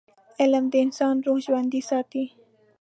علم 0.41 0.65
د 0.71 0.75
انسان 0.85 1.15
روح 1.25 1.37
ژوندي 1.45 1.81
ساتي. 1.89 2.25